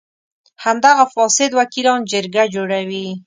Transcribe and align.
همدغه 0.63 1.05
فاسد 1.15 1.49
وکیلان 1.59 1.99
جرګه 2.11 2.43
جوړوي. 2.55 3.07